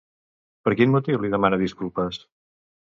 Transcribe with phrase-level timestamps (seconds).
[0.69, 2.23] Per quin motiu li demana disculpes?